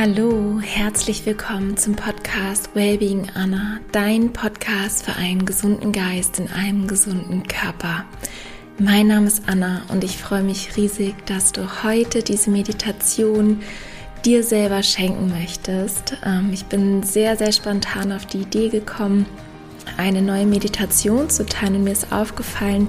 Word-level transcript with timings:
Hallo, 0.00 0.60
herzlich 0.60 1.26
willkommen 1.26 1.76
zum 1.76 1.96
Podcast 1.96 2.72
Wellbeing 2.76 3.32
Anna, 3.34 3.80
dein 3.90 4.32
Podcast 4.32 5.04
für 5.04 5.16
einen 5.16 5.44
gesunden 5.44 5.90
Geist 5.90 6.38
in 6.38 6.46
einem 6.52 6.86
gesunden 6.86 7.42
Körper. 7.48 8.04
Mein 8.78 9.08
Name 9.08 9.26
ist 9.26 9.48
Anna 9.48 9.82
und 9.88 10.04
ich 10.04 10.16
freue 10.16 10.44
mich 10.44 10.76
riesig, 10.76 11.16
dass 11.26 11.50
du 11.50 11.82
heute 11.82 12.22
diese 12.22 12.48
Meditation 12.48 13.60
dir 14.24 14.44
selber 14.44 14.84
schenken 14.84 15.30
möchtest. 15.30 16.16
Ähm, 16.24 16.50
ich 16.52 16.66
bin 16.66 17.02
sehr, 17.02 17.36
sehr 17.36 17.50
spontan 17.50 18.12
auf 18.12 18.24
die 18.24 18.42
Idee 18.42 18.68
gekommen, 18.68 19.26
eine 19.96 20.22
neue 20.22 20.46
Meditation 20.46 21.28
zu 21.28 21.44
teilen 21.44 21.74
und 21.74 21.82
mir 21.82 21.92
ist 21.92 22.12
aufgefallen, 22.12 22.88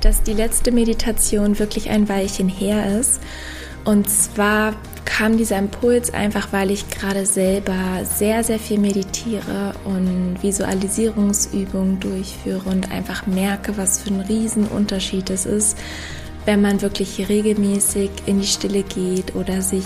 dass 0.00 0.22
die 0.22 0.32
letzte 0.32 0.72
Meditation 0.72 1.58
wirklich 1.58 1.90
ein 1.90 2.08
Weilchen 2.08 2.48
her 2.48 2.98
ist. 2.98 3.20
Und 3.84 4.08
zwar 4.08 4.74
kam 5.08 5.38
dieser 5.38 5.58
Impuls 5.58 6.12
einfach, 6.12 6.52
weil 6.52 6.70
ich 6.70 6.90
gerade 6.90 7.24
selber 7.24 8.04
sehr, 8.04 8.44
sehr 8.44 8.58
viel 8.58 8.78
meditiere 8.78 9.74
und 9.84 10.36
Visualisierungsübungen 10.42 11.98
durchführe 11.98 12.68
und 12.68 12.92
einfach 12.92 13.26
merke, 13.26 13.78
was 13.78 14.02
für 14.02 14.10
ein 14.10 14.20
Riesenunterschied 14.20 15.30
es 15.30 15.46
ist, 15.46 15.78
wenn 16.44 16.60
man 16.60 16.82
wirklich 16.82 17.26
regelmäßig 17.26 18.10
in 18.26 18.40
die 18.40 18.46
Stille 18.46 18.82
geht 18.82 19.34
oder 19.34 19.62
sich 19.62 19.84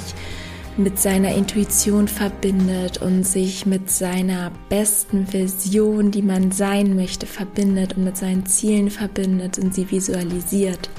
mit 0.76 0.98
seiner 0.98 1.34
Intuition 1.34 2.08
verbindet 2.08 3.00
und 3.00 3.24
sich 3.24 3.64
mit 3.64 3.90
seiner 3.90 4.50
besten 4.70 5.28
Version, 5.28 6.10
die 6.10 6.22
man 6.22 6.50
sein 6.50 6.96
möchte, 6.96 7.26
verbindet 7.26 7.96
und 7.96 8.04
mit 8.04 8.16
seinen 8.16 8.46
Zielen 8.46 8.90
verbindet 8.90 9.58
und 9.58 9.72
sie 9.72 9.88
visualisiert. 9.88 10.90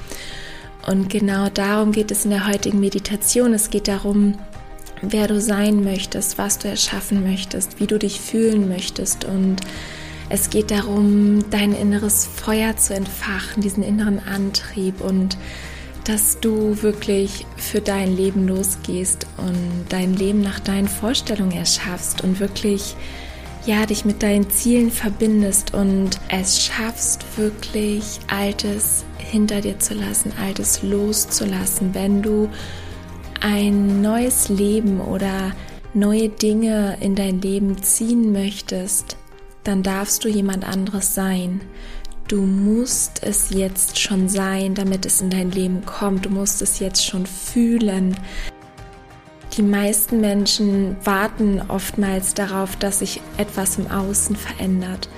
Und 0.86 1.08
genau 1.08 1.48
darum 1.48 1.92
geht 1.92 2.10
es 2.10 2.24
in 2.24 2.30
der 2.30 2.46
heutigen 2.46 2.80
Meditation. 2.80 3.54
Es 3.54 3.70
geht 3.70 3.88
darum, 3.88 4.38
wer 5.02 5.28
du 5.28 5.40
sein 5.40 5.82
möchtest, 5.82 6.38
was 6.38 6.58
du 6.58 6.68
erschaffen 6.68 7.22
möchtest, 7.22 7.80
wie 7.80 7.86
du 7.86 7.98
dich 7.98 8.20
fühlen 8.20 8.68
möchtest. 8.68 9.24
Und 9.24 9.56
es 10.28 10.50
geht 10.50 10.70
darum, 10.70 11.44
dein 11.50 11.74
inneres 11.74 12.26
Feuer 12.26 12.76
zu 12.76 12.94
entfachen, 12.94 13.62
diesen 13.62 13.82
inneren 13.82 14.20
Antrieb 14.20 15.00
und 15.00 15.36
dass 16.04 16.38
du 16.40 16.82
wirklich 16.82 17.46
für 17.56 17.80
dein 17.80 18.14
Leben 18.14 18.46
losgehst 18.46 19.26
und 19.38 19.86
dein 19.88 20.14
Leben 20.14 20.42
nach 20.42 20.60
deinen 20.60 20.88
Vorstellungen 20.88 21.52
erschaffst 21.52 22.22
und 22.22 22.40
wirklich 22.40 22.94
ja, 23.66 23.86
dich 23.86 24.04
mit 24.04 24.22
deinen 24.22 24.50
Zielen 24.50 24.90
verbindest 24.90 25.72
und 25.74 26.20
es 26.28 26.62
schaffst, 26.62 27.24
wirklich 27.36 28.20
Altes 28.28 29.04
hinter 29.18 29.60
dir 29.60 29.78
zu 29.78 29.94
lassen, 29.94 30.32
Altes 30.40 30.82
loszulassen, 30.82 31.94
wenn 31.94 32.22
du 32.22 32.50
ein 33.40 34.02
neues 34.02 34.48
Leben 34.48 35.00
oder 35.00 35.52
neue 35.94 36.28
Dinge 36.28 36.96
in 37.00 37.14
dein 37.14 37.40
Leben 37.40 37.82
ziehen 37.82 38.32
möchtest, 38.32 39.16
dann 39.64 39.82
darfst 39.82 40.24
du 40.24 40.28
jemand 40.28 40.64
anderes 40.64 41.14
sein. 41.14 41.60
Du 42.28 42.42
musst 42.42 43.22
es 43.22 43.50
jetzt 43.50 43.98
schon 43.98 44.28
sein, 44.28 44.74
damit 44.74 45.04
es 45.04 45.20
in 45.20 45.30
dein 45.30 45.50
Leben 45.50 45.84
kommt. 45.84 46.24
Du 46.24 46.30
musst 46.30 46.62
es 46.62 46.78
jetzt 46.78 47.04
schon 47.04 47.26
fühlen. 47.26 48.16
Die 49.56 49.62
meisten 49.62 50.20
Menschen 50.20 50.96
warten 51.04 51.62
oftmals 51.68 52.34
darauf, 52.34 52.74
dass 52.74 52.98
sich 52.98 53.20
etwas 53.36 53.78
im 53.78 53.88
Außen 53.88 54.34
verändert. 54.34 55.08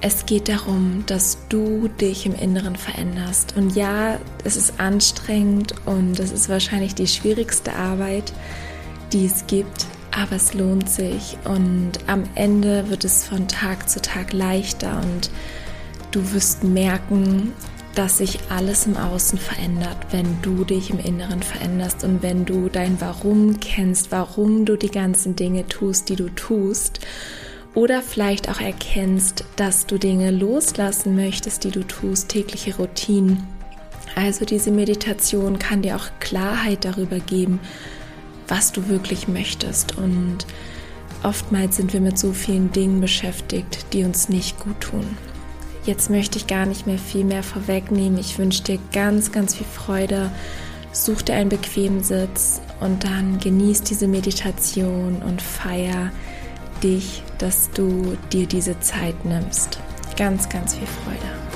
Es 0.00 0.26
geht 0.26 0.48
darum, 0.48 1.04
dass 1.06 1.38
du 1.48 1.86
dich 1.86 2.26
im 2.26 2.34
Inneren 2.34 2.74
veränderst. 2.74 3.54
Und 3.56 3.76
ja, 3.76 4.18
es 4.42 4.56
ist 4.56 4.80
anstrengend 4.80 5.74
und 5.86 6.18
es 6.18 6.32
ist 6.32 6.48
wahrscheinlich 6.48 6.96
die 6.96 7.06
schwierigste 7.06 7.72
Arbeit, 7.76 8.32
die 9.12 9.26
es 9.26 9.46
gibt, 9.46 9.86
aber 10.10 10.34
es 10.34 10.54
lohnt 10.54 10.90
sich. 10.90 11.38
Und 11.44 11.92
am 12.08 12.24
Ende 12.34 12.90
wird 12.90 13.04
es 13.04 13.22
von 13.22 13.46
Tag 13.46 13.88
zu 13.88 14.02
Tag 14.02 14.32
leichter 14.32 15.00
und 15.00 15.30
du 16.10 16.32
wirst 16.32 16.64
merken, 16.64 17.52
dass 17.94 18.18
sich 18.18 18.38
alles 18.48 18.86
im 18.86 18.96
Außen 18.96 19.38
verändert, 19.38 19.98
wenn 20.10 20.40
du 20.40 20.64
dich 20.64 20.90
im 20.90 20.98
Inneren 20.98 21.42
veränderst 21.42 22.04
und 22.04 22.22
wenn 22.22 22.44
du 22.44 22.68
dein 22.68 23.00
Warum 23.00 23.60
kennst, 23.60 24.10
warum 24.10 24.64
du 24.64 24.76
die 24.76 24.90
ganzen 24.90 25.36
Dinge 25.36 25.66
tust, 25.68 26.08
die 26.08 26.16
du 26.16 26.28
tust. 26.30 27.00
Oder 27.74 28.02
vielleicht 28.02 28.50
auch 28.50 28.60
erkennst, 28.60 29.44
dass 29.56 29.86
du 29.86 29.98
Dinge 29.98 30.30
loslassen 30.30 31.16
möchtest, 31.16 31.64
die 31.64 31.70
du 31.70 31.86
tust, 31.86 32.28
tägliche 32.28 32.76
Routinen. 32.76 33.46
Also 34.14 34.44
diese 34.44 34.70
Meditation 34.70 35.58
kann 35.58 35.82
dir 35.82 35.96
auch 35.96 36.08
Klarheit 36.20 36.84
darüber 36.84 37.18
geben, 37.18 37.60
was 38.46 38.72
du 38.72 38.88
wirklich 38.88 39.26
möchtest. 39.26 39.96
Und 39.96 40.46
oftmals 41.22 41.76
sind 41.76 41.92
wir 41.94 42.00
mit 42.00 42.18
so 42.18 42.32
vielen 42.32 42.72
Dingen 42.72 43.00
beschäftigt, 43.00 43.86
die 43.94 44.04
uns 44.04 44.28
nicht 44.28 44.58
gut 44.60 44.80
tun. 44.80 45.16
Jetzt 45.84 46.10
möchte 46.10 46.38
ich 46.38 46.46
gar 46.46 46.66
nicht 46.66 46.86
mehr 46.86 46.98
viel 46.98 47.24
mehr 47.24 47.42
vorwegnehmen. 47.42 48.18
Ich 48.18 48.38
wünsche 48.38 48.62
dir 48.62 48.78
ganz, 48.92 49.32
ganz 49.32 49.56
viel 49.56 49.66
Freude. 49.66 50.30
Such 50.92 51.22
dir 51.22 51.34
einen 51.34 51.48
bequemen 51.48 52.04
Sitz 52.04 52.60
und 52.80 53.02
dann 53.04 53.38
genieß 53.38 53.82
diese 53.82 54.06
Meditation 54.06 55.22
und 55.22 55.42
feier 55.42 56.12
dich, 56.82 57.22
dass 57.38 57.70
du 57.70 58.16
dir 58.32 58.46
diese 58.46 58.78
Zeit 58.80 59.24
nimmst. 59.24 59.78
Ganz, 60.16 60.48
ganz 60.48 60.74
viel 60.74 60.86
Freude. 60.86 61.51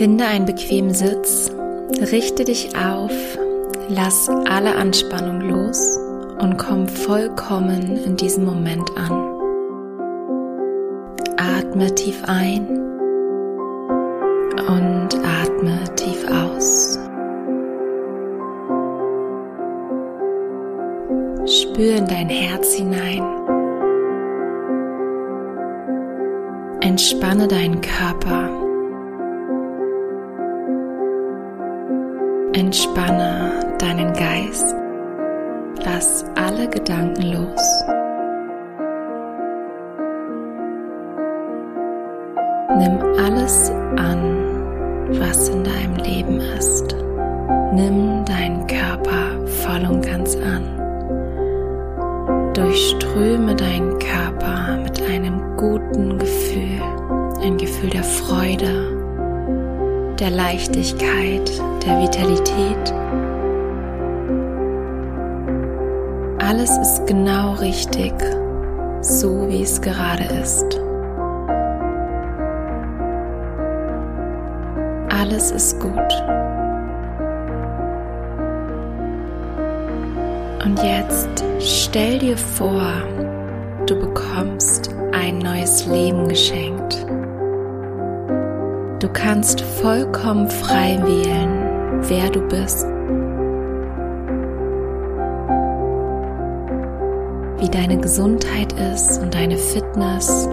Finde 0.00 0.24
einen 0.24 0.46
bequemen 0.46 0.94
Sitz, 0.94 1.50
richte 2.10 2.44
dich 2.44 2.74
auf, 2.74 3.12
lass 3.90 4.30
alle 4.48 4.74
Anspannung 4.76 5.42
los 5.42 5.98
und 6.38 6.56
komm 6.56 6.88
vollkommen 6.88 7.98
in 8.06 8.16
diesem 8.16 8.46
Moment 8.46 8.90
an. 8.96 9.12
Atme 11.36 11.94
tief 11.94 12.18
ein 12.26 12.66
und 14.56 15.08
atme 15.22 15.84
tief 15.96 16.26
aus. 16.30 16.98
Spür 21.44 21.96
in 21.96 22.06
dein 22.06 22.30
Herz 22.30 22.72
hinein. 22.72 23.22
Entspanne 26.80 27.46
deinen 27.46 27.82
Körper. 27.82 28.59
Entspanne 32.52 33.76
deinen 33.78 34.12
Geist. 34.12 34.74
Lass 35.84 36.24
alle 36.34 36.68
Gedanken 36.68 37.32
los. 37.32 37.84
Nimm 42.76 42.98
alles 43.24 43.70
an, 43.96 44.36
was 45.20 45.48
in 45.48 45.62
deinem 45.62 45.94
Leben 45.96 46.40
ist. 46.40 46.96
Nimm 47.72 48.24
deinen 48.24 48.66
Körper 48.66 49.46
voll 49.46 49.86
und 49.88 50.04
ganz 50.04 50.34
an. 50.34 50.64
Durchströme 52.52 53.54
deinen 53.54 53.96
Körper 54.00 54.76
mit 54.82 55.00
einem 55.02 55.56
guten 55.56 56.18
Gefühl, 56.18 56.82
ein 57.42 57.56
Gefühl 57.58 57.90
der 57.90 58.02
Freude, 58.02 58.99
der 60.20 60.30
Leichtigkeit, 60.30 61.50
der 61.86 61.98
Vitalität. 62.02 62.94
Alles 66.38 66.76
ist 66.76 67.06
genau 67.06 67.54
richtig, 67.54 68.12
so 69.00 69.48
wie 69.48 69.62
es 69.62 69.80
gerade 69.80 70.24
ist. 70.24 70.78
Alles 75.08 75.52
ist 75.52 75.80
gut. 75.80 75.96
Und 80.62 80.82
jetzt 80.82 81.42
stell 81.60 82.18
dir 82.18 82.36
vor, 82.36 82.92
du 83.86 83.98
bekommst 83.98 84.94
ein 85.12 85.38
neues 85.38 85.86
Leben 85.86 86.28
geschenkt. 86.28 87.06
Du 89.00 89.08
kannst 89.08 89.62
vollkommen 89.62 90.50
frei 90.50 91.00
wählen, 91.02 92.02
wer 92.02 92.28
du 92.28 92.40
bist, 92.42 92.84
wie 97.58 97.70
deine 97.70 97.98
Gesundheit 97.98 98.74
ist 98.74 99.18
und 99.22 99.34
deine 99.34 99.56
Fitness. 99.56 100.46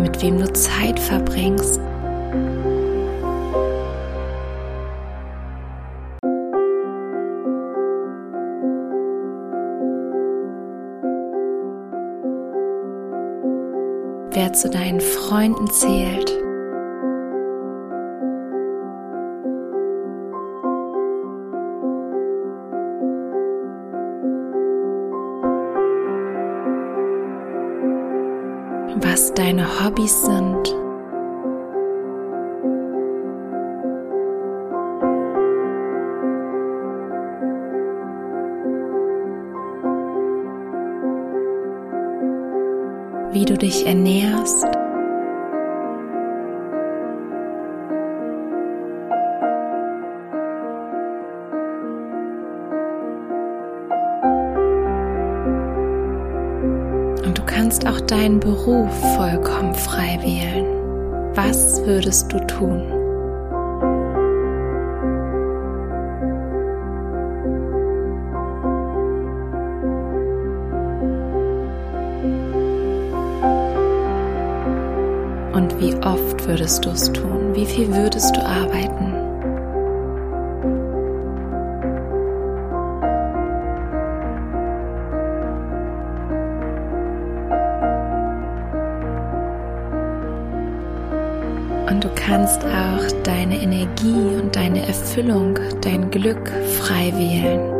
Mit 0.00 0.22
wem 0.22 0.38
du 0.38 0.50
Zeit 0.54 0.98
verbringst, 0.98 1.78
zu 14.54 14.70
deinen 14.70 15.00
Freunden 15.00 15.68
zählt. 15.68 16.30
Was 29.02 29.34
deine 29.34 29.66
Hobbys 29.80 30.24
sind. 30.24 30.83
Dich 43.64 43.86
ernährst. 43.86 44.62
Und 57.24 57.38
du 57.38 57.42
kannst 57.46 57.86
auch 57.86 58.00
deinen 58.02 58.38
Beruf 58.38 58.90
vollkommen 59.16 59.74
frei 59.74 60.18
wählen. 60.22 60.66
Was 61.34 61.84
würdest 61.86 62.30
du 62.32 62.46
tun? 62.46 63.03
Würdest 76.46 76.84
du 76.84 76.90
es 76.90 77.12
tun? 77.12 77.54
Wie 77.54 77.66
viel 77.66 77.88
würdest 77.94 78.36
du 78.36 78.44
arbeiten? 78.44 79.12
Und 91.88 92.02
du 92.02 92.08
kannst 92.14 92.64
auch 92.64 93.22
deine 93.22 93.60
Energie 93.60 94.36
und 94.40 94.54
deine 94.54 94.86
Erfüllung, 94.86 95.58
dein 95.82 96.10
Glück 96.10 96.50
frei 96.80 97.12
wählen. 97.16 97.73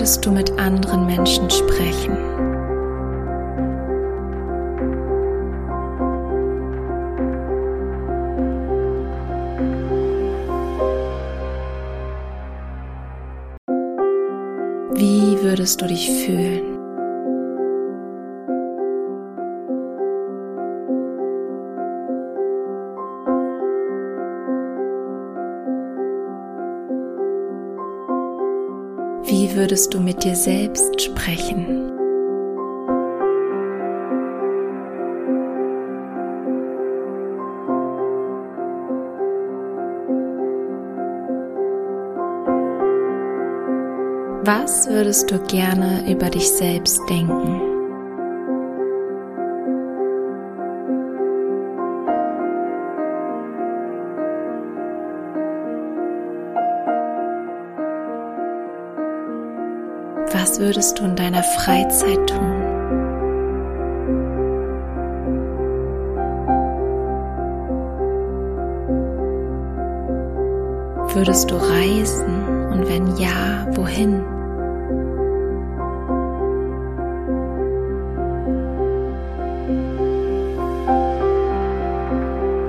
Würdest 0.00 0.24
du 0.24 0.30
mit 0.30 0.58
anderen 0.58 1.04
Menschen 1.04 1.50
sprechen? 1.50 2.16
Wie 14.94 15.42
würdest 15.42 15.82
du 15.82 15.86
dich 15.86 16.10
fühlen? 16.10 16.69
Würdest 29.70 29.94
du 29.94 30.00
mit 30.00 30.24
dir 30.24 30.34
selbst 30.34 31.00
sprechen? 31.00 31.92
Was 44.42 44.88
würdest 44.88 45.30
du 45.30 45.38
gerne 45.46 46.02
über 46.10 46.30
dich 46.30 46.50
selbst 46.50 47.00
denken? 47.08 47.69
Würdest 60.70 61.00
du 61.00 61.04
in 61.04 61.16
deiner 61.16 61.42
Freizeit 61.42 62.28
tun? 62.28 62.54
Würdest 71.12 71.50
du 71.50 71.56
reisen 71.56 72.68
und 72.70 72.88
wenn 72.88 73.16
ja, 73.16 73.66
wohin? 73.74 74.22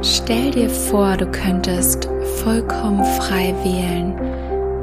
Stell 0.01 0.49
dir 0.49 0.71
vor, 0.71 1.17
du 1.17 1.27
könntest 1.27 2.09
vollkommen 2.43 3.05
frei 3.21 3.53
wählen, 3.63 4.15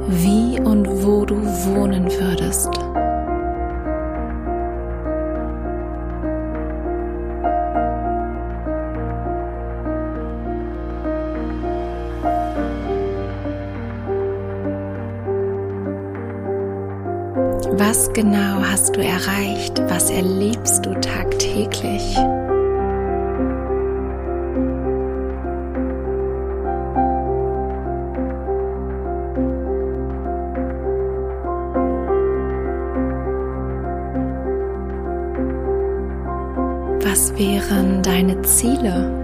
wie 0.06 0.61
und 0.61 0.87
wo 1.05 1.25
du 1.25 1.35
wohnen 1.67 2.09
würdest. 2.12 2.88
Was 17.79 18.13
genau 18.13 18.61
hast 18.61 18.97
du 18.97 19.01
erreicht? 19.01 19.81
Was 19.89 20.11
erlebst 20.11 20.85
du 20.85 20.94
tagtäglich? 20.94 22.17
Was 37.01 37.32
wären 37.39 38.03
deine 38.03 38.43
Ziele? 38.43 39.18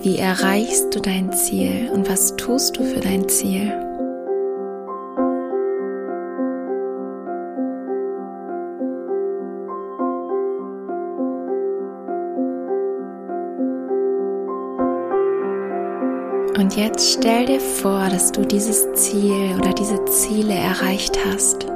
Wie 0.00 0.16
erreichst 0.16 0.94
du 0.94 1.00
dein 1.00 1.32
Ziel 1.32 1.90
und 1.92 2.08
was 2.08 2.36
tust 2.36 2.76
du 2.76 2.84
für 2.84 3.00
dein 3.00 3.28
Ziel? 3.28 3.72
Und 16.56 16.76
jetzt 16.76 17.14
stell 17.14 17.46
dir 17.46 17.60
vor, 17.60 18.08
dass 18.08 18.30
du 18.30 18.46
dieses 18.46 18.92
Ziel 18.92 19.56
oder 19.58 19.72
diese 19.72 20.04
Ziele 20.04 20.54
erreicht 20.54 21.18
hast. 21.26 21.66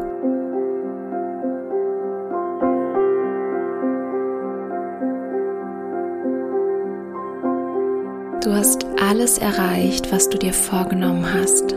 Du 8.43 8.53
hast 8.53 8.85
alles 9.01 9.39
erreicht, 9.39 10.11
was 10.11 10.29
du 10.29 10.37
dir 10.37 10.53
vorgenommen 10.53 11.25
hast. 11.33 11.77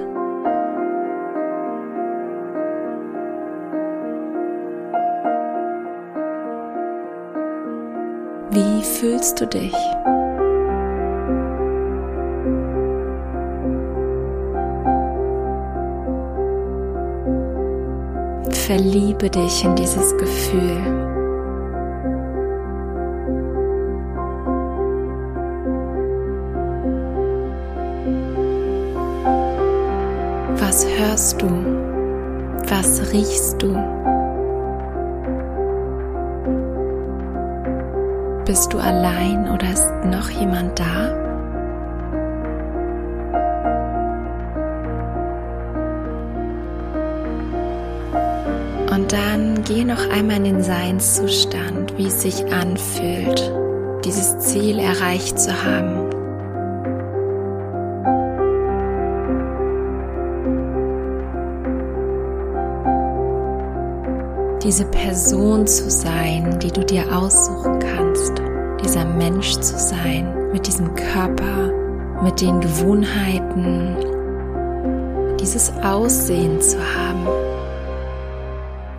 Wie 8.49 8.81
fühlst 8.81 9.39
du 9.39 9.45
dich? 9.45 9.75
Verliebe 18.65 19.29
dich 19.29 19.63
in 19.63 19.75
dieses 19.75 20.17
Gefühl. 20.17 21.14
Hörst 30.97 31.41
du? 31.41 31.47
Was 32.69 33.11
riechst 33.11 33.61
du? 33.61 33.73
Bist 38.45 38.71
du 38.73 38.77
allein 38.77 39.49
oder 39.51 39.69
ist 39.71 39.91
noch 40.05 40.29
jemand 40.29 40.79
da? 40.79 41.13
Und 48.95 49.11
dann 49.11 49.63
geh 49.65 49.83
noch 49.83 50.09
einmal 50.09 50.37
in 50.37 50.43
den 50.45 50.63
Seinszustand, 50.63 51.97
wie 51.97 52.07
es 52.07 52.21
sich 52.21 52.45
anfühlt, 52.53 53.51
dieses 54.05 54.39
Ziel 54.39 54.79
erreicht 54.79 55.39
zu 55.39 55.51
haben. 55.51 56.14
Diese 64.65 64.85
Person 64.85 65.67
zu 65.67 65.91
sein, 65.91 66.57
die 66.59 66.71
du 66.71 66.83
dir 66.83 67.03
aussuchen 67.15 67.77
kannst, 67.77 68.33
dieser 68.83 69.05
Mensch 69.05 69.59
zu 69.59 69.77
sein, 69.77 70.51
mit 70.51 70.65
diesem 70.65 70.91
Körper, 70.95 71.71
mit 72.23 72.41
den 72.41 72.59
Gewohnheiten, 72.59 73.95
dieses 75.39 75.71
Aussehen 75.83 76.59
zu 76.59 76.77
haben. 76.79 77.27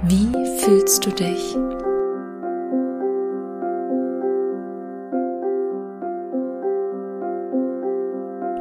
Wie 0.03 0.31
fühlst 0.61 1.05
du 1.05 1.11
dich? 1.11 1.57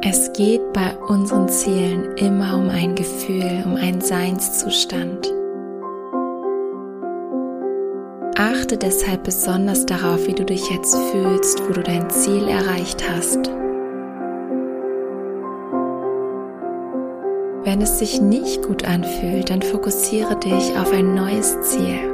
Es 0.02 0.32
geht 0.32 0.72
bei 0.72 0.96
unseren 1.06 1.48
Zielen 1.48 2.16
immer 2.16 2.56
um 2.56 2.68
ein 2.68 2.96
Gefühl, 2.96 3.62
um 3.64 3.76
einen 3.76 4.00
Seinszustand. 4.00 5.32
Achte 8.66 8.78
deshalb 8.78 9.22
besonders 9.22 9.86
darauf, 9.86 10.26
wie 10.26 10.32
du 10.32 10.44
dich 10.44 10.68
jetzt 10.70 10.96
fühlst, 11.12 11.62
wo 11.68 11.72
du 11.72 11.84
dein 11.84 12.10
Ziel 12.10 12.48
erreicht 12.48 13.00
hast. 13.08 13.48
Wenn 17.62 17.80
es 17.80 18.00
sich 18.00 18.20
nicht 18.20 18.62
gut 18.62 18.84
anfühlt, 18.84 19.50
dann 19.50 19.62
fokussiere 19.62 20.34
dich 20.40 20.76
auf 20.76 20.92
ein 20.92 21.14
neues 21.14 21.60
Ziel. 21.60 22.12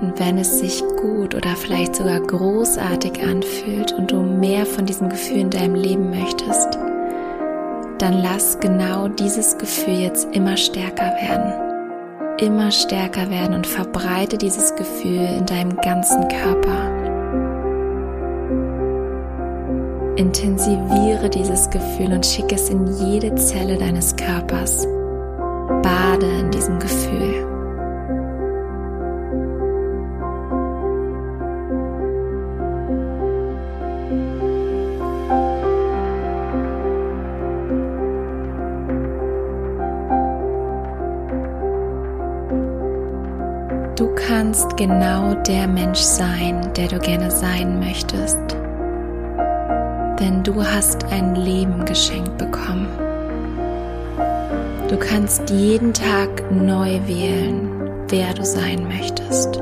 Und 0.00 0.14
wenn 0.16 0.38
es 0.38 0.60
sich 0.60 0.82
gut 0.96 1.34
oder 1.34 1.54
vielleicht 1.54 1.96
sogar 1.96 2.20
großartig 2.20 3.22
anfühlt 3.22 3.92
und 3.92 4.10
du 4.10 4.22
mehr 4.22 4.64
von 4.64 4.86
diesem 4.86 5.10
Gefühl 5.10 5.40
in 5.40 5.50
deinem 5.50 5.74
Leben 5.74 6.08
möchtest, 6.08 6.78
dann 7.98 8.22
lass 8.22 8.58
genau 8.58 9.08
dieses 9.08 9.58
Gefühl 9.58 10.00
jetzt 10.00 10.34
immer 10.34 10.56
stärker 10.56 11.12
werden 11.20 11.63
immer 12.38 12.70
stärker 12.70 13.30
werden 13.30 13.54
und 13.54 13.66
verbreite 13.66 14.38
dieses 14.38 14.74
Gefühl 14.74 15.28
in 15.38 15.46
deinem 15.46 15.76
ganzen 15.76 16.26
Körper. 16.28 16.90
Intensiviere 20.16 21.28
dieses 21.30 21.70
Gefühl 21.70 22.12
und 22.12 22.24
schicke 22.24 22.54
es 22.54 22.68
in 22.68 22.86
jede 22.86 23.34
Zelle 23.34 23.76
deines 23.76 24.14
Körpers. 24.16 24.86
Bade 25.82 26.26
in 26.40 26.50
diesem 26.50 26.78
Gefühl. 26.78 27.53
Kannst 44.54 44.76
genau 44.76 45.34
der 45.48 45.66
Mensch 45.66 45.98
sein, 45.98 46.60
der 46.76 46.86
du 46.86 47.00
gerne 47.00 47.28
sein 47.28 47.80
möchtest. 47.80 48.38
Denn 50.20 50.44
du 50.44 50.64
hast 50.64 51.02
ein 51.10 51.34
Leben 51.34 51.84
geschenkt 51.84 52.38
bekommen. 52.38 52.86
Du 54.88 54.96
kannst 54.96 55.50
jeden 55.50 55.92
Tag 55.92 56.28
neu 56.52 57.00
wählen, 57.04 57.68
wer 58.10 58.32
du 58.32 58.44
sein 58.44 58.86
möchtest. 58.86 59.56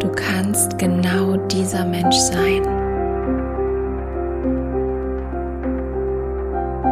Du 0.00 0.08
kannst 0.16 0.78
genau 0.78 1.36
dieser 1.48 1.84
Mensch 1.84 2.16
sein. 2.16 2.62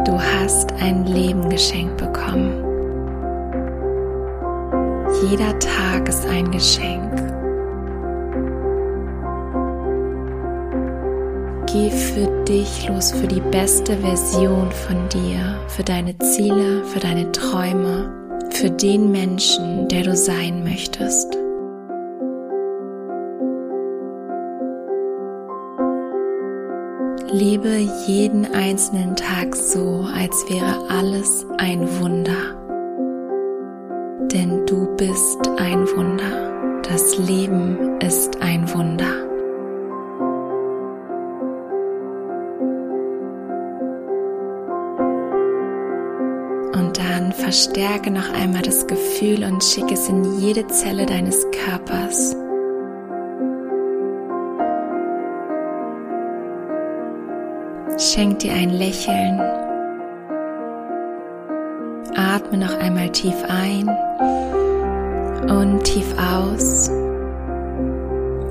Du 0.05 0.19
hast 0.21 0.71
ein 0.79 1.03
Leben 1.07 1.49
geschenkt 1.49 1.97
bekommen. 1.97 2.66
Jeder 5.23 5.57
Tag 5.57 6.07
ist 6.07 6.27
ein 6.27 6.51
Geschenk. 6.51 7.11
Geh 11.65 11.89
für 11.89 12.43
dich 12.45 12.87
los, 12.87 13.11
für 13.11 13.27
die 13.27 13.41
beste 13.41 13.97
Version 13.97 14.71
von 14.71 15.09
dir, 15.09 15.59
für 15.69 15.83
deine 15.83 16.15
Ziele, 16.19 16.83
für 16.85 16.99
deine 16.99 17.31
Träume, 17.31 18.13
für 18.51 18.69
den 18.69 19.11
Menschen, 19.11 19.87
der 19.87 20.03
du 20.03 20.15
sein 20.15 20.63
möchtest. 20.63 21.35
Lebe 27.31 27.75
jeden 28.05 28.45
einzelnen 28.53 29.15
Tag 29.15 29.55
so, 29.55 30.05
als 30.15 30.45
wäre 30.47 30.89
alles 30.89 31.45
ein 31.57 31.87
Wunder 31.99 32.66
du 34.67 34.85
bist 34.97 35.39
ein 35.57 35.87
Wunder. 35.95 36.81
Das 36.83 37.17
Leben 37.17 37.99
ist 38.01 38.41
ein 38.41 38.71
Wunder. 38.73 39.25
Und 46.73 46.97
dann 46.97 47.31
verstärke 47.31 48.11
noch 48.11 48.31
einmal 48.33 48.61
das 48.61 48.85
Gefühl 48.87 49.43
und 49.43 49.63
schicke 49.63 49.93
es 49.93 50.09
in 50.09 50.39
jede 50.39 50.67
Zelle 50.67 51.05
deines 51.05 51.45
Körpers. 51.51 52.35
Schenk 57.97 58.39
dir 58.39 58.53
ein 58.53 58.69
Lächeln 58.69 59.41
Atme 62.15 62.57
noch 62.57 62.77
einmal 62.79 63.11
tief 63.11 63.35
ein 63.47 63.87
und 65.49 65.83
tief 65.83 66.13
aus 66.17 66.89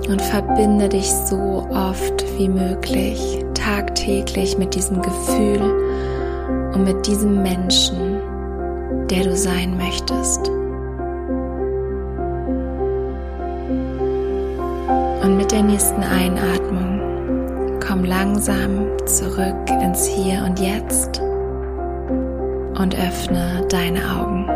und 0.08 0.22
verbinde 0.22 0.88
dich 0.88 1.10
so 1.10 1.66
oft 1.70 2.24
wie 2.38 2.48
möglich 2.48 3.44
tagtäglich 3.54 4.56
mit 4.58 4.74
diesem 4.74 5.02
Gefühl 5.02 5.60
und 6.72 6.84
mit 6.84 7.06
diesem 7.06 7.42
Menschen, 7.42 8.20
der 9.10 9.24
du 9.24 9.36
sein 9.36 9.76
möchtest. 9.76 10.48
Und 15.22 15.36
mit 15.36 15.50
der 15.50 15.62
nächsten 15.62 16.02
Einatmung 16.02 17.00
komm 17.86 18.04
langsam 18.04 18.86
zurück 19.06 19.56
ins 19.82 20.06
Hier 20.06 20.44
und 20.44 20.60
Jetzt 20.60 21.20
und 22.78 22.94
öffne 22.94 23.66
deine 23.68 24.00
Augen. 24.00 24.55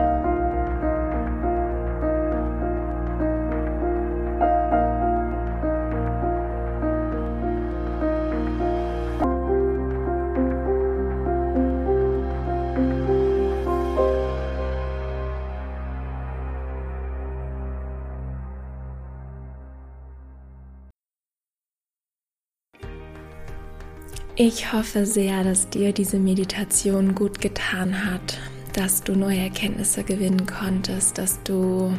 Ich 24.43 24.73
hoffe 24.73 25.05
sehr, 25.05 25.45
dass 25.45 25.69
dir 25.69 25.93
diese 25.93 26.19
Meditation 26.19 27.15
gut 27.15 27.43
getan 27.43 28.07
hat, 28.07 28.39
dass 28.73 29.03
du 29.03 29.13
neue 29.15 29.41
Erkenntnisse 29.41 30.03
gewinnen 30.03 30.47
konntest, 30.47 31.19
dass 31.19 31.43
du 31.43 31.93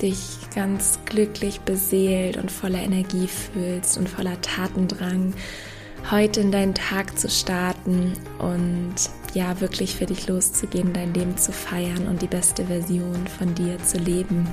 dich 0.00 0.38
ganz 0.54 1.00
glücklich 1.04 1.62
beseelt 1.62 2.36
und 2.36 2.52
voller 2.52 2.78
Energie 2.78 3.26
fühlst 3.26 3.98
und 3.98 4.08
voller 4.08 4.40
Tatendrang, 4.40 5.34
heute 6.12 6.38
in 6.42 6.52
deinen 6.52 6.76
Tag 6.76 7.18
zu 7.18 7.28
starten 7.28 8.12
und 8.38 8.94
ja, 9.34 9.60
wirklich 9.60 9.96
für 9.96 10.06
dich 10.06 10.28
loszugehen, 10.28 10.92
dein 10.92 11.12
Leben 11.12 11.36
zu 11.38 11.50
feiern 11.50 12.06
und 12.06 12.22
die 12.22 12.28
beste 12.28 12.66
Version 12.66 13.26
von 13.26 13.52
dir 13.56 13.82
zu 13.82 13.98
leben. 13.98 14.46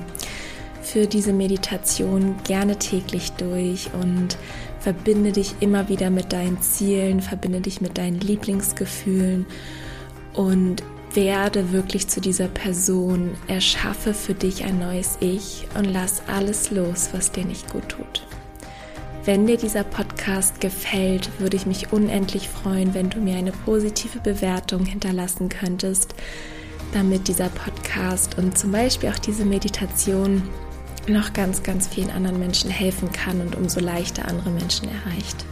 Für 0.82 1.06
diese 1.06 1.32
Meditation 1.32 2.34
gerne 2.42 2.80
täglich 2.80 3.30
durch 3.32 3.90
und 3.94 4.36
Verbinde 4.88 5.32
dich 5.32 5.56
immer 5.60 5.90
wieder 5.90 6.08
mit 6.08 6.32
deinen 6.32 6.62
Zielen, 6.62 7.20
verbinde 7.20 7.60
dich 7.60 7.82
mit 7.82 7.98
deinen 7.98 8.20
Lieblingsgefühlen 8.20 9.44
und 10.32 10.82
werde 11.12 11.72
wirklich 11.72 12.08
zu 12.08 12.22
dieser 12.22 12.48
Person, 12.48 13.32
erschaffe 13.48 14.14
für 14.14 14.32
dich 14.32 14.64
ein 14.64 14.78
neues 14.78 15.18
Ich 15.20 15.68
und 15.76 15.84
lass 15.84 16.22
alles 16.26 16.70
los, 16.70 17.10
was 17.12 17.32
dir 17.32 17.44
nicht 17.44 17.70
gut 17.70 17.86
tut. 17.90 18.26
Wenn 19.26 19.46
dir 19.46 19.58
dieser 19.58 19.84
Podcast 19.84 20.58
gefällt, 20.62 21.38
würde 21.38 21.58
ich 21.58 21.66
mich 21.66 21.92
unendlich 21.92 22.48
freuen, 22.48 22.94
wenn 22.94 23.10
du 23.10 23.20
mir 23.20 23.36
eine 23.36 23.52
positive 23.52 24.20
Bewertung 24.20 24.86
hinterlassen 24.86 25.50
könntest, 25.50 26.14
damit 26.94 27.28
dieser 27.28 27.50
Podcast 27.50 28.38
und 28.38 28.56
zum 28.56 28.72
Beispiel 28.72 29.10
auch 29.10 29.18
diese 29.18 29.44
Meditation 29.44 30.44
noch 31.08 31.32
ganz, 31.32 31.62
ganz 31.62 31.88
vielen 31.88 32.10
anderen 32.10 32.38
Menschen 32.38 32.70
helfen 32.70 33.10
kann 33.12 33.40
und 33.40 33.56
umso 33.56 33.80
leichter 33.80 34.26
andere 34.26 34.50
Menschen 34.50 34.88
erreicht. 34.88 35.44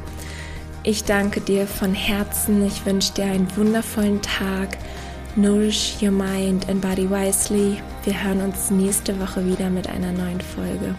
Ich 0.83 1.05
danke 1.05 1.41
dir 1.41 1.67
von 1.67 1.95
Herzen. 1.95 2.65
Ich 2.65 2.87
wünsche 2.87 3.13
dir 3.15 3.25
einen 3.25 3.55
wundervollen 3.57 4.23
Tag. 4.23 4.79
Nourish 5.35 5.97
your 6.01 6.13
mind 6.13 6.69
and 6.69 6.81
body 6.81 7.11
wisely. 7.11 7.83
Wir 8.05 8.23
hören 8.23 8.41
uns 8.41 8.71
nächste 8.71 9.19
Woche 9.19 9.45
wieder 9.45 9.69
mit 9.69 9.89
einer 9.89 10.13
neuen 10.13 10.41
Folge. 10.41 10.95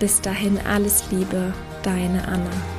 Bis 0.00 0.20
dahin 0.20 0.58
alles 0.66 1.04
Liebe, 1.10 1.52
deine 1.82 2.26
Anna. 2.26 2.77